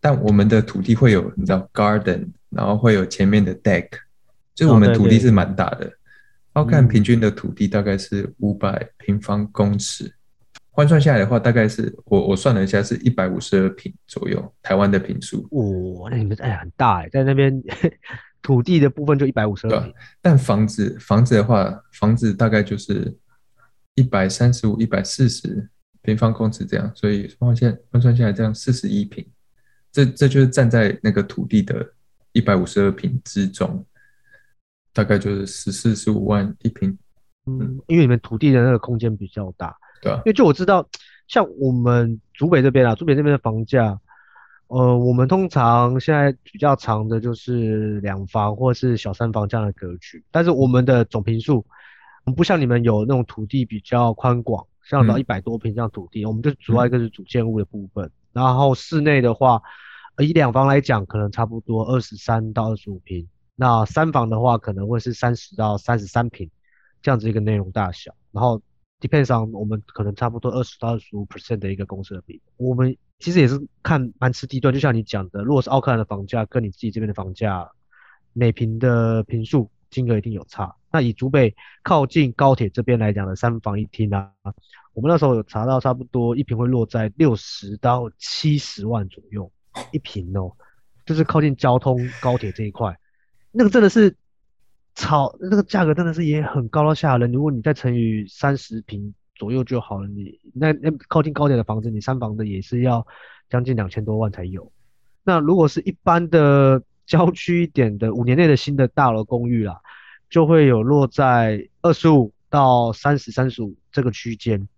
[0.00, 3.88] 但我们的土地会有你知道 garden，然后会有前面的 deck，
[4.54, 5.92] 就是我们土地是蛮大的，
[6.54, 10.12] 奥克兰平均的土地大概是五百平方公尺。
[10.76, 15.46] 换算下来的话，大概是我我算了一下，是一百五十二平左右，台湾的平数。
[15.52, 17.62] 哦，那你们哎呀很大哎，在那边
[18.42, 23.16] 土地的部分就一百五十二平，但房子房子的话，房子大概就是
[23.94, 25.70] 一百三十五、一百四十
[26.02, 29.24] 平方公尺这样，所以换算换算下来这样四十一平，
[29.92, 31.88] 这这就是站在那个土地的
[32.32, 33.86] 一百五十二平之中，
[34.92, 36.98] 大概就是十四十五万一平。
[37.46, 39.76] 嗯，因为你们土地的那个空间比较大。
[40.04, 40.86] 对啊，因为就我知道，
[41.26, 43.98] 像我们竹北这边啊，竹北这边的房价，
[44.66, 50.22] 呃，我们通常现在比较长的就是两房或是小三房这样的格局。
[50.30, 51.64] 但是我们的总坪数，
[52.36, 58.04] 不像你们有那种土地比较宽广，像到一百多坪这样土地，嗯、我们就主要一个是主建物的部分。
[58.04, 59.62] 嗯、然后室内的话，
[60.18, 63.26] 以两房来讲，可能差不多二十三到二十五坪。
[63.56, 66.50] 那三房的话，可能会是三十到三十三坪
[67.00, 68.14] 这样子一个内容大小。
[68.30, 68.60] 然后。
[69.00, 77.70] Depends on 我们可能差不多二十到二十五 percent 的一个公司的比，我们其实也是看蛮吃地段，就像你讲的，如果是奥克兰的房价跟你自己这边的房价，
[78.32, 80.74] 每平的坪数金额一定有差。
[80.90, 84.32] 那以竹北靠近高铁这边来讲的三房一厅啊，
[84.94, 89.52] 我们那时候有查到差不多一坪会落在六十到七十万左右
[89.92, 90.50] 一坪哦，
[91.04, 92.98] 就是靠近交通高铁这一块，
[93.50, 94.16] 那个真的是。
[94.94, 103.04] 超那个价格真的是也很高到吓人，如果你再乘以三十平左右就好了，你那那靠近高点的房子，你三房的也是要
[103.50, 104.70] 将近两千多万才有。
[105.24, 109.80] 那如果是一般的郊区一点的五年内的新的大楼公寓啦，
[110.30, 114.68] 就会有落在二十五到三十三十五这个区间。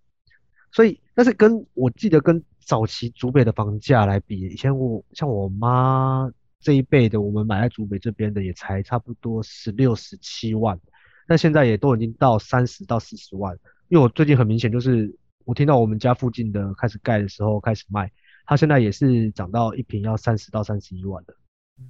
[0.71, 6.31] 所以，但是跟我记得跟早期竹北的房价来比，以前我像我妈。
[6.59, 10.79] 这一辈的，我们买在竹北这边的也才差不多十六、十七万，
[11.27, 13.57] 但现在也都已经到三十到四十万。
[13.89, 15.15] 因为我最近很明显就是，
[15.45, 18.11] 我听到我们家附近的开始盖的时候开始卖，
[18.45, 21.33] 它现在也是涨到一平要三十到三十一万的。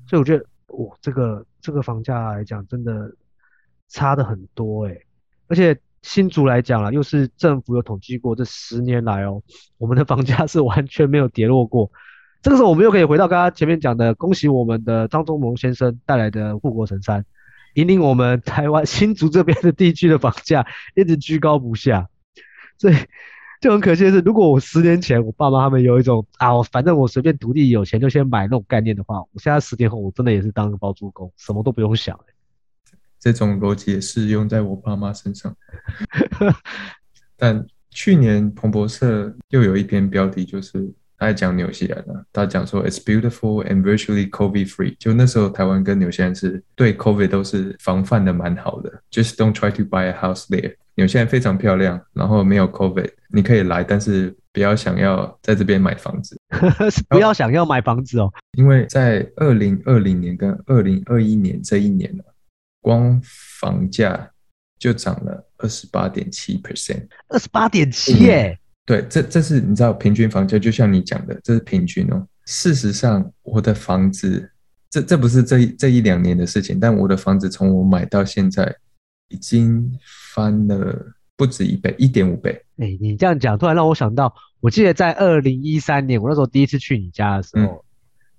[0.07, 3.11] 所以我觉得，哇，这个这个房价来讲，真的
[3.87, 5.05] 差的很多诶。
[5.47, 9.41] 而且新竹来讲啦，又是政府有统计过，这十年来哦，
[9.77, 11.89] 我们的房价是完全没有跌落过。
[12.41, 17.25] 这个时候，我们又可以回到刚刚前面讲的，恭喜我们的张忠谋先生带来的护国神山，
[17.73, 22.07] 引领我们 台湾新竹这边的地区的房价一直居高不下。
[22.77, 22.95] 所以
[23.59, 32.33] 就很可惜的是，如果我十年前我爸妈他们有一种啊，我反正我随便土地有钱就先买那种概念的话，我现在十年后我真的也是当个包租公，什么都不用想、欸。
[33.19, 35.53] 这种逻辑也适用在我爸妈身上。
[37.35, 40.93] 但去年彭博社又有一篇标题就是。
[41.17, 49.01] 他在讲纽西兰的，他讲说 "It's beautiful and virtually COVID free"，就那时候台湾跟纽西兰是对 COVID 都是防范的蛮好的。
[49.11, 50.75] Just don't try to buy a house there。
[50.95, 56.39] 纽西兰非常漂亮，然后没有 COVID，你可以来，但是不要想要在这边买房子，
[57.09, 58.31] 不要想要买房子哦。
[58.57, 62.23] 因为在二零二零年跟二零二一年这一年呢，
[62.81, 64.29] 光房价
[64.79, 68.59] 就涨了二十八点七 percent，二十八点七耶。
[68.87, 72.25] 对，这这是你知道平均房价，就像你讲的，这是平均哦。
[72.45, 74.49] 事实上，我的房子，
[74.89, 78.73] 这这不是这一这一两年的事情，但我的房子从我买到现在，
[79.27, 79.91] 已经
[80.31, 82.63] 翻了不止一倍，一点五倍。
[82.77, 87.79] 哎，你这样讲，突然让我想到，我记得在二零一三年，我那时候第一次去你家的时候，嗯、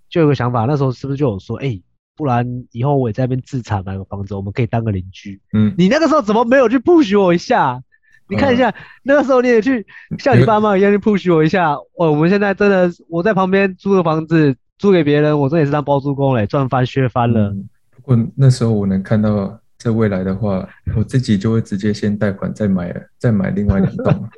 [0.08, 1.78] 就有个想法，那时候是不是就有说，哎，
[2.16, 5.38] 不然以后我也在那边自产买个房子，我们可以当个邻居。
[5.52, 7.82] 嗯，你那个时候怎么没有去 push 我一下？
[8.28, 9.86] 你看一下，嗯、那个时候你也去
[10.18, 11.72] 像你爸妈一样去 push 我一下。
[11.72, 17.54] 哦，我们现在真的，我在旁边租个房子租给别人，我这也是当包租公嘞，赚翻削翻了。
[17.96, 24.28] 不过、嗯、那时候我能看到在未来的话，我自己就会直接先贷款，再买，再买另外两栋。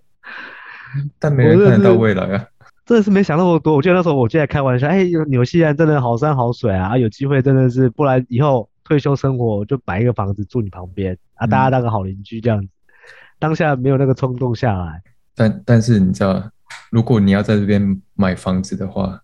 [1.18, 2.44] 但没人看得到未来啊！
[2.84, 3.76] 真的是没想那么多。
[3.76, 6.98] 我记得那时候我就在开玩笑，哎，纽西兰真的好山好水啊！
[6.98, 12.68] 有机会真的是，不然以后退休生活就买一个房子住你旁边啊，大家当个好邻居这样子。
[13.40, 15.02] 嗯、当下没有那个冲动下来。
[15.34, 16.50] 但但是你知道，
[16.90, 19.20] 如果你要在这边买房子的话，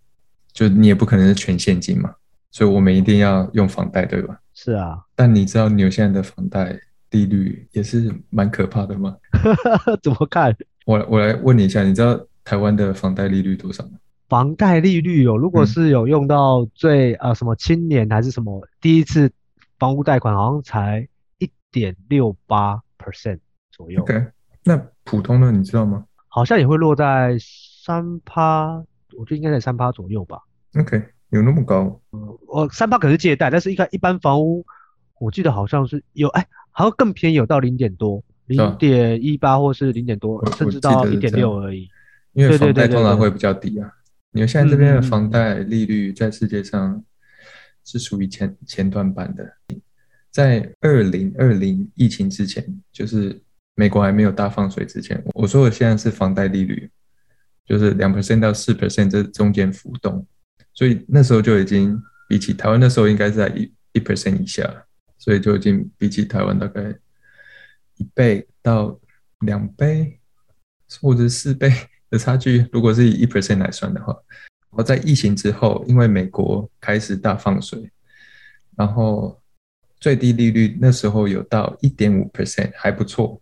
[0.53, 2.15] 就你也不可能是全现金嘛，
[2.51, 4.41] 所以我们一定要用房贷，对吧？
[4.55, 4.99] 是啊。
[5.15, 6.79] 但你知道纽西兰的房贷
[7.11, 9.15] 利率也是蛮可怕的吗？
[10.03, 10.57] 怎么看？
[10.87, 13.99] 我我来问你一下，你知道台湾的房贷利率多少吗？
[14.29, 19.31] 房贷利率哦，如果是有用到最、嗯、呃什么青年还是什么第一次
[19.79, 21.07] 房屋贷款，好像才
[21.39, 23.39] 一点六八 percent
[23.77, 24.01] 左右。
[24.01, 24.27] OK，
[24.65, 26.05] 那普通的你知道吗？
[26.29, 27.37] 好像也会落在
[27.85, 28.83] 三趴，
[29.17, 30.39] 我觉得应该在三趴左右吧。
[30.79, 32.01] OK，有那么高？
[32.13, 34.65] 嗯，我三趴可是借贷，但是一看一般房屋，
[35.21, 38.25] 我记得好像是有，哎，好像更便宜，有到零点多。
[38.47, 41.89] 零点一八或是零点多，甚至到一点六而已。
[42.33, 43.91] 因为房贷通常会比较低啊。
[44.31, 47.03] 你们现在这边的房贷利率在世界上
[47.83, 49.57] 是属于前前段版的。
[50.31, 53.43] 在二零二零疫情之前，就是
[53.77, 56.91] 美国还没有大放水之前，我说的现在是房贷利率，
[57.65, 60.27] 就是两 percent 到四 percent 这中间浮动，
[60.75, 61.97] 所以那时候就已经
[62.29, 64.85] 比起台湾那时候应该是在一一 percent 以下，
[65.17, 66.93] 所以就已经比起台湾大概。
[67.99, 69.01] 一倍到
[69.41, 70.21] 两倍，
[71.01, 71.73] 或者四倍
[72.11, 74.15] 的差距，如果是以一 percent 来算的话，
[74.69, 77.91] 我在疫情之后，因为美国开始大放水，
[78.77, 79.41] 然后
[79.99, 83.41] 最低利率那时候有到一点五 percent，还不错，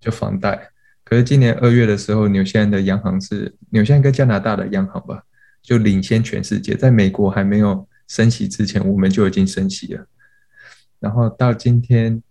[0.00, 0.70] 就房贷。
[1.04, 5.22] 可是今年二月的时候，纽西兰的央行是纽西兰跟加拿大的央行吧，
[5.62, 10.06] 就领先全世界，在美国还没有升息之前，我们就已经升息了，
[10.98, 12.22] 然后到今天。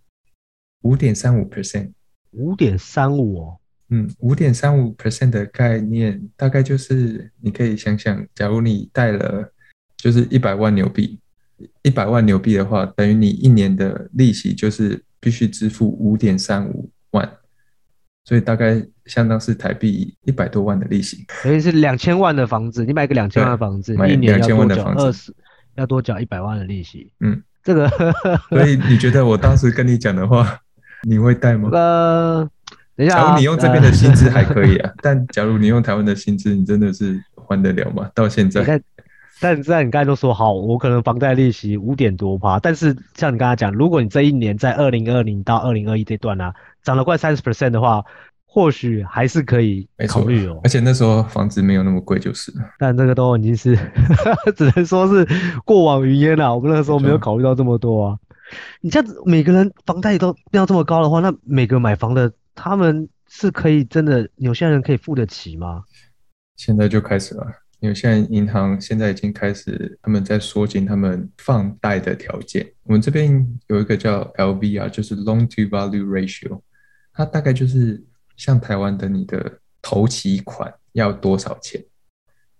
[0.82, 1.92] 五点三五 percent，
[2.30, 3.58] 五点三五哦，
[3.90, 9.52] 嗯，五点三五 percent 的概念大概就是，你可以想想，假如你贷了
[9.94, 11.20] 就是一百万纽币，
[11.82, 17.30] 一百万纽币的话，等于你一年的利息就是必须支付五点三五万，
[18.24, 21.24] 所以大概相当是台币一百多万的利息。
[21.42, 25.34] 等于是两千万的房子，你买个两千万的房子，买两千万的房子，二十
[25.76, 27.12] 要多缴一百万的利息。
[27.20, 27.88] 嗯，这个，
[28.50, 30.58] 所以你觉得我当时跟你讲的话？
[31.02, 31.70] 你会贷吗？
[31.72, 32.46] 呃，
[32.94, 38.10] 等一下、啊，假如你用这边的薪资 还可以啊，呃、但假如你用台湾的薪资，你真的是还得了吗？
[38.14, 38.80] 到现在，
[39.40, 48.04] 但但在你刚才都说好，我可能房贷利息五点多趴，但是像你刚才讲，如果你这一年在二零二零到二零二一这段呢、啊，涨了快三十 percent 的话，
[48.44, 50.60] 或许还是可以考虑哦。
[50.62, 52.58] 而且那时候房子没有那么贵，就是了。
[52.78, 53.74] 但这个都已经是，
[54.54, 55.26] 只能说是
[55.64, 56.54] 过往云烟了。
[56.54, 58.18] 我们那个时候没有考虑到这么多啊。
[58.80, 65.84] 你这样子每个人房贷都要这么高的话，那每个买房的他们是可以真的有些人可以付得起吗？
[66.56, 67.46] 现在就开始了，
[67.80, 72.70] 有些人银行现在已经开始他们在缩紧他们放贷的条件。
[72.84, 76.60] 我们这边有一个叫 LVR，就是 Loan to Value Ratio，
[77.12, 78.02] 它大概就是
[78.36, 81.84] 像台湾的你的头期款要多少钱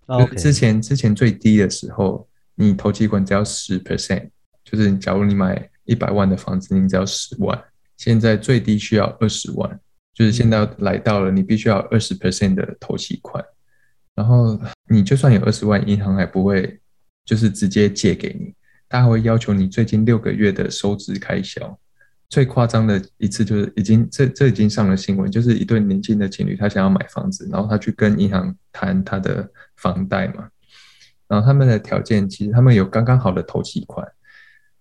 [0.06, 0.35] ？Okay.
[0.35, 4.30] 之前之前最低的时候，你投期款只要十 percent，
[4.64, 5.70] 就是假如你买。
[5.87, 7.64] 一百万的房子，你只要十万。
[7.96, 9.80] 现在最低需要二十万，
[10.14, 13.44] 就是现在来到了，你必须要二十 percent 的投期款。
[14.14, 14.56] 然后
[14.92, 16.81] 你就算有二十万，银行还不会
[17.24, 18.53] 就是直接借给你，
[18.88, 21.79] 他还会要求你最近六个月的收支开销。
[22.29, 30.48] 最夸张的一次就是已经这这已经上了新闻，就是一对年轻的情侣，他想要买房子，然后他去跟银行谈他的房贷嘛，
[31.29, 34.07] 然后他们的条件其实他们有刚刚好的头期款。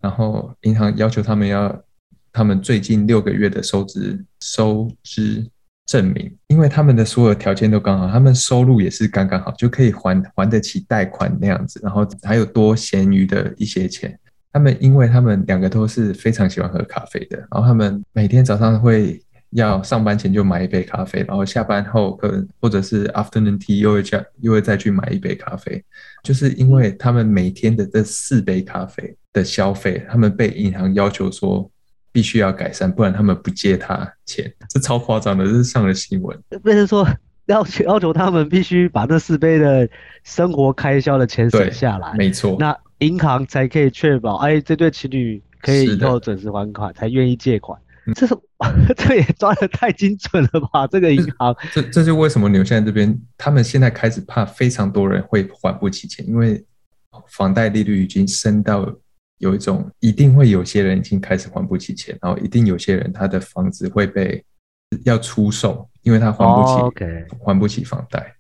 [0.02, 1.84] 然后银行要求他们要
[2.32, 5.46] 他们最近六个月的收支收支
[5.90, 14.16] 证明，因为他们的所有条件都刚好，他们收入也是刚刚好，就可以还还得起贷款那样子，然后还有多闲余的一些钱。
[14.54, 25.84] 他们因为他们两个都是非常喜欢喝咖啡的，然后他们每天早上会要上班前就买一杯咖啡，然后下班后可能或者是 afternoon tea 又会再又会再去买一杯咖啡，
[26.24, 29.16] 就是因为他们每天的这四杯咖啡。
[29.32, 31.70] 的消费，他们被银行要求说
[32.12, 36.38] 必须要改善，不然他们不借他钱，这超夸张的，这是上了新闻。
[36.64, 37.08] 不是说
[37.46, 39.88] 要求要求他们必须把这四杯的
[40.24, 47.80] 生活开销的钱省下来，没错，那银行才可以确保，哎，这对情侣可以以后准时还款，才愿意借款。
[48.16, 48.36] 这是
[48.98, 50.88] 这也抓的太精准了吧？
[50.88, 56.66] 这个银行， 这这就为什么纽西兰这边他们现在开始怕非常多人会还不起钱，因为
[57.28, 58.92] 房贷利率已经升到。
[59.40, 64.42] 有一种一定会有些人已经开始还不起钱，然后一定有些人他的房子会被
[65.04, 67.26] 要出售，因为他还不起，oh, okay.
[67.44, 68.36] 还不起房贷。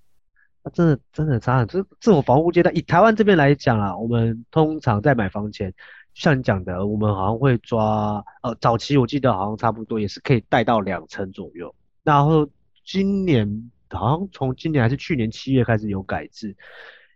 [0.64, 1.82] 那真的真的差很多。
[1.82, 5.74] 这这种房屋阶段，以台湾这边来讲啊，我们通常在买房前，
[6.14, 11.74] 像你讲的，我们好像会抓呃早期我记得好像差不多也是可以贷到两成左右。
[12.04, 12.50] 然后
[12.86, 16.56] 今年好像从今年还是去年七月开始有改制。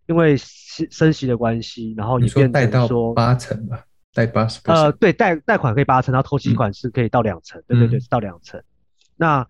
[0.08, 4.60] 因为息升息的关系，然后你变贷到，说八成吧，贷八十。
[4.66, 8.62] 呃，对，贷贷款可以八成，然后投期款是可以到两成，嗯、对对对，是到两成。
[9.16, 9.48] 那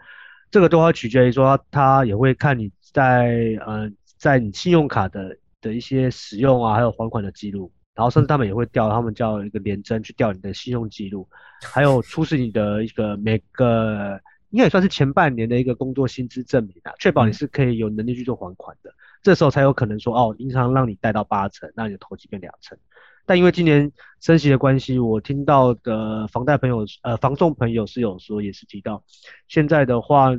[0.51, 11.27] 这个都要取决于说，他也会看你在呃，在你信用卡的的一些使用啊，还有还款的记录，然后甚至他们也会调，他们叫一个联征去调你的信用记录，
[11.63, 14.19] 还有出示你的一个每个
[14.53, 18.93] 应该也算是前半年的一个工作薪资证明啊，确保你是可以有能力去做还款的。
[19.23, 22.77] 这时候才有可能说哦，银行让你贷到八成，那你的头期变两成。
[23.25, 29.03] 但因为今年升息的关系，我听到的房贷朋友呃房仲朋友是有说，也是提到，
[29.47, 30.29] 现在的话，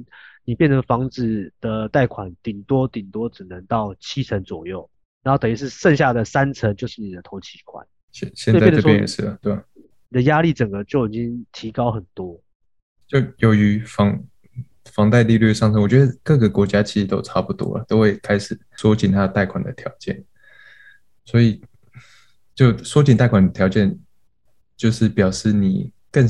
[0.44, 4.88] 你变成房子的贷款顶多顶多只能到七成左右，
[5.24, 7.84] 然后等于是剩下的三成就是你的头期款。
[8.12, 9.64] 现现在这边也是了，对吧？
[10.10, 12.40] 你的压力整个就已经提高很多。
[13.06, 14.22] 就由于房。
[14.92, 20.22] 房贷利率上升，我觉得各个国家其实都差不多了，都会开始缩紧它贷款的条件。
[21.24, 21.60] 所以，
[22.54, 23.98] 就缩紧贷款的条件，
[24.76, 26.28] 就是表示你更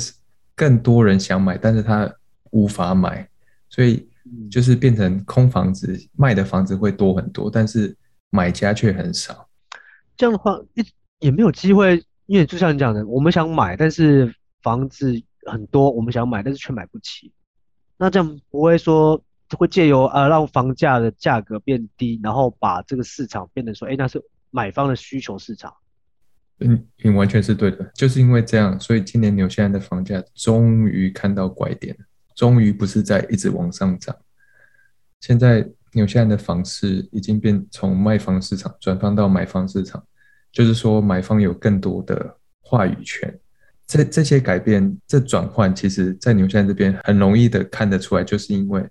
[0.55, 2.11] 更多人想买，但是他
[2.53, 3.29] 无法买，
[3.69, 4.09] 所以
[4.51, 7.95] 就是变成空房子卖的房子会多很多，但是
[8.31, 9.47] 买家却很少。
[10.17, 10.85] 这样的话，也
[11.19, 17.33] 也没有机会，因为就像你讲的，我们想买，但是房子很多，我们想买，但是却买不起。
[17.97, 19.23] 那这样不会说
[19.57, 25.73] 会借由呃让房价的价格变低，然后把这个市场变成说，哎，那是买方的需求市场。
[26.61, 31.97] 嗯，你完全是对的，就是因为这样，所以今年纽西兰的房价终于看到拐点，
[32.35, 34.17] 终于不是在一直往上涨。
[35.21, 40.05] 现在纽西兰的房市已经变从卖方市场转放到买方市场，
[40.53, 43.39] 就是说买方有更多的话语权。
[43.87, 48.83] 这这些改变，这转换，其实，在纽西兰这边很容易的看得出来，就是因为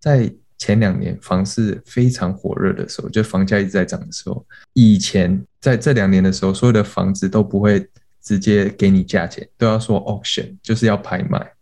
[0.00, 7.88] 在前两年房市非常火热的时候，就房价一直在涨的时候，以前在这两年的时候，所有的房子都不会
[8.20, 11.52] 直接给你价钱，都要说 auction，就是要拍卖，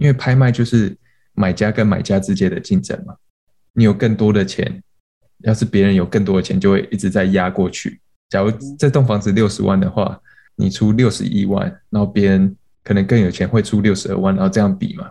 [0.00, 0.96] 因为拍卖就是
[1.34, 3.14] 买家跟买家之间的竞争嘛。
[3.74, 4.82] 你有更多的钱，
[5.40, 8.00] 要是别人有更多的钱，就会一直在压过去。
[8.30, 10.18] 假如这栋房子六十万的话。
[10.56, 15.10] 你出六十一万，然后别人可能更有钱，会出六十二万，然后这样比嘛。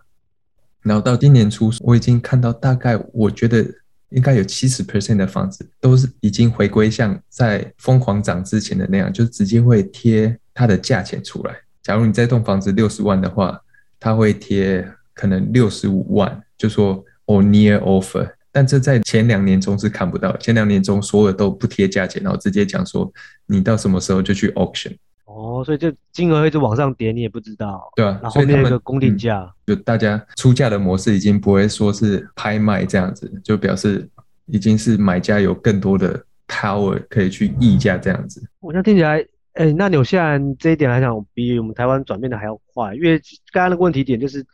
[0.82, 3.66] 然后到今年初，我已经看到大概，我觉得
[4.10, 11.56] 应该有七十 percent 的房子都是已经回归像在疯狂涨之前的那样，就直接会贴它的价钱出来。
[11.82, 13.60] 假如你这栋房子六十万的话，
[14.00, 18.30] 它会贴可能六十五万，就说 or near offer。
[18.52, 23.12] 但这在前两年中是看不到，前两年中所有都不贴价钱，然后直接讲说
[23.48, 24.96] 你到什么时候就去 auction。
[25.36, 27.92] 哦，所以这金额一直往上叠，你也不知道。
[27.96, 34.08] 对啊，然后那个公定价，就大家出价的模式已经不会说是拍卖这样子，就表示
[34.46, 38.48] 已经是买家有更多的 power 可以去议价这样子。
[38.60, 39.22] 我想听起来，
[39.54, 43.18] 哎、欸，那纽西兰这一点来讲，比我们台湾转变的还要快，因为
[43.52, 44.46] 刚刚那个问题点就是，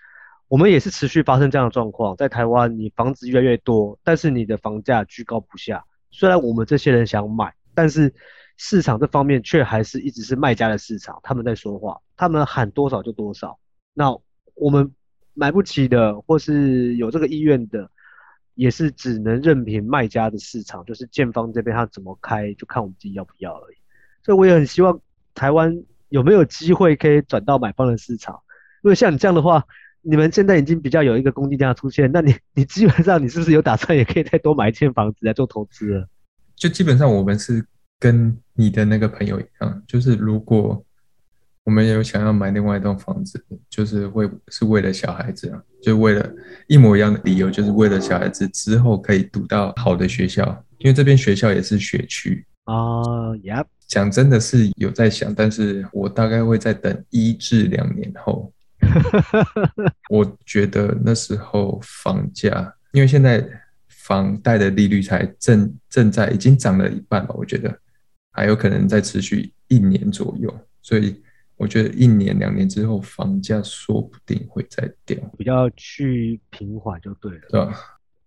[0.47, 5.83] 我们也是持续发生这样的状况，在台湾你房子越来越多，但是你的房价居高不下。
[6.09, 8.13] 虽然我们这些人想买，但是。
[8.62, 13.58] 市场这方面却还是一直是卖家的市场，他们在说话，他们喊多少就多少。
[13.93, 14.13] 那
[14.54, 14.91] 我们
[15.34, 17.89] 买不起的，或是有这个意愿的，
[18.56, 23.78] 也是只能任凭卖家的市场，就是建方这边他怎么开，就看我们自己要不要而已。
[24.26, 25.00] 所以我也很希望
[25.34, 28.38] 台湾有没有机会可以转到买方的市场，
[28.84, 29.65] 因为像你这样的话，
[30.02, 36.10] 你们现在已经比较有一个公定价出现，那你你基本上你是不是有打算也可以再多买一间房子来做投资了？
[36.58, 37.65] 就基本上我们是。
[37.99, 40.83] 跟你的那个朋友一样，就是如果
[41.65, 46.32] 我们有想要买另外一栋房子，就是为是为了小孩子啊，就为了
[46.67, 50.43] 一模一样的理由，就是为了小孩子之后可以读到好的学校，
[50.80, 53.03] 因为这边学校也是学区啊。
[53.43, 58.51] Yep，讲真的是有在想，但是我大概会在等一至两年后。
[60.09, 63.45] 我觉得那时候房价，因为现在
[63.89, 67.78] 房贷的利率才正正在已经涨了一半吧，我觉得。
[68.39, 70.49] 还有可能再持续一年左右，
[70.81, 71.21] 所以
[71.57, 77.41] 我觉得一年两年之后房价说不定会再掉，比较去平缓就对了。
[77.49, 77.75] 对啊，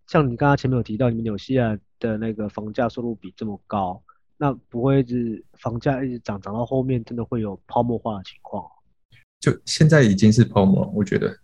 [0.06, 4.02] 像你刚刚前面有提到，你们纽西兰的那个房价收入比这么高，
[4.36, 8.62] 那不会一直房价一直涨，涨到后面真的会有泡沫化的情况。
[9.40, 11.34] 就现在已经是泡沫，我觉得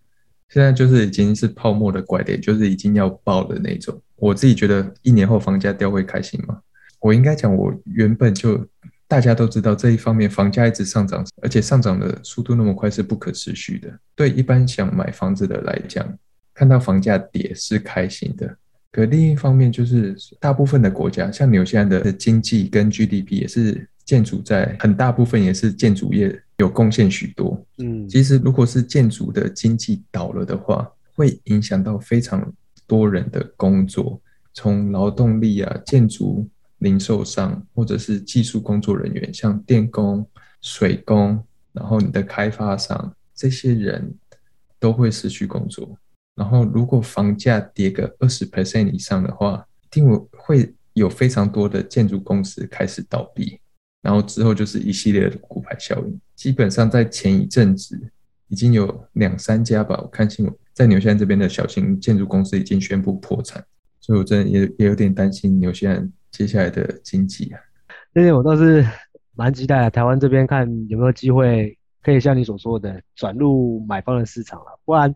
[0.51, 3.99] 现在就是已经是泡沫的拐点，就是已经要爆的那种。
[4.17, 6.61] 我自己觉得一年后房价掉会开心吗？
[7.01, 8.67] 我应该讲，我原本就
[9.07, 13.89] 大家都知道这一方面房价一直上涨，而且上涨的速度那么快是不可持续的。
[14.15, 16.07] 对一般想买房子的来讲，
[16.53, 18.57] 看到房价跌是开心的。
[18.91, 27.63] 可另一方面，就是大部分的国家，像纽西兰的经济跟 GDP 也是建筑在很大部分也是建筑业有贡献许多。
[27.77, 32.51] 嗯，其实如果是建筑的经济倒了的话，会影响到非常
[32.87, 34.21] 多人的工作，
[34.55, 36.49] 从劳动力啊、建筑
[36.79, 40.27] 零售商，或者是技术工作人员，像电工、
[40.61, 44.15] 水工，然后你的开发商，这些人
[44.79, 45.99] 都会失去工作。
[46.35, 53.59] 然后，如果房价跌个二十 percent 以上的话，一定会有非常多的建筑公司开始倒闭，
[54.03, 56.21] 然后之后就是一系列的骨牌效应。
[56.37, 58.01] 基本上在前一阵子，
[58.47, 63.65] 已经有两三家吧，我看新闻，在纽西兰这边的小型建筑公司已经宣布破产，
[64.01, 67.61] 所以我真的也也有点担心纽西兰接下来的经济啊。
[68.13, 68.85] 那天我倒是
[69.35, 75.15] 蛮期待的，台湾这边看有没有机会可以像你所说的转入买方的市场了，不然。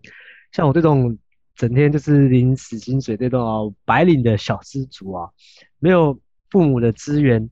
[0.52, 1.16] 像我这种
[1.54, 5.30] 整天就是领死薪水这种啊白领的小资族啊，
[5.78, 7.48] 没有父母的资源，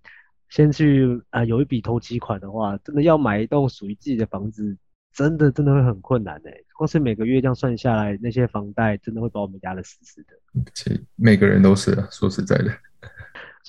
[0.50, 4.76] 先去啊、呃、有一笔投期款的话，真的要买一栋属于自己的房子，
[5.14, 6.50] 真的真的会很困难的。
[6.76, 10.62] 光是每个月这样算下来，那些房贷真的会把我们压得死死的。
[10.74, 12.70] 其实每个人都是啊，说实在的。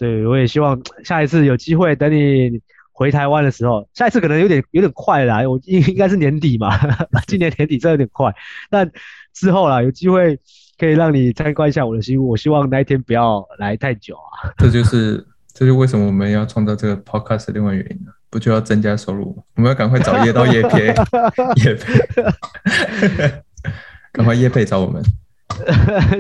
[0.02, 2.60] 所以我也希望下一次有机会等你。
[2.94, 6.78] 回台湾的时候，下一次可能有点有点快啦，我应应该是年底嘛，
[7.26, 8.32] 今年年底真的有点快。
[8.70, 8.92] 但
[9.34, 10.38] 之后啦，有机会
[10.78, 14.54] 可以让你参观一下我的新屋，我希望那一天不要来太久啊。
[14.60, 15.18] 这就是
[15.52, 18.12] 这就是为什么我们要创造这个 podcast 的另外原因呢？
[18.30, 19.44] 不就要增加收入吗？
[19.56, 20.94] 我们要赶快找业到叶配，
[21.64, 22.00] 叶配，
[24.12, 25.02] 赶快叶配找我们，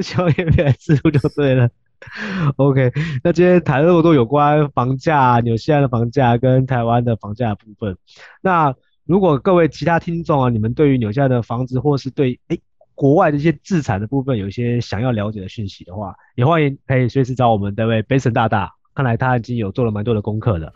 [0.02, 1.70] 小叶配来支付就对了。
[2.58, 2.92] OK，
[3.24, 7.96] 那今天谈了那么多有关房价、纽西兰的房价跟台湾的房价部分。
[8.42, 8.74] 那
[9.06, 12.60] 如果各位其他听众啊，你们对于纽西兰的房子，或是对诶
[12.96, 18.72] 国外的一些资产的部分，有一些想要了解的讯息的话，也欢迎可以随时找我们这位 Benson 大大。
[18.94, 20.74] 看来他已经有做了蛮多的功课了。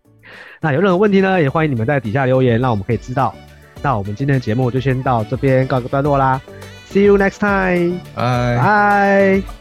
[0.60, 3.34] 那有任何问题呢，也欢迎你们在底下留言，让我们可以知道。
[3.82, 6.40] 那我们今天的节目就先到这边告一个段落啦。
[6.86, 7.98] See you next time。
[8.14, 9.57] 拜拜。